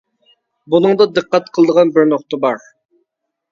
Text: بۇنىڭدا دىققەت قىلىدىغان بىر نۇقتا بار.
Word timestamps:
بۇنىڭدا 0.73 1.07
دىققەت 1.19 1.53
قىلىدىغان 1.59 1.93
بىر 1.99 2.11
نۇقتا 2.11 2.43
بار. 2.49 2.61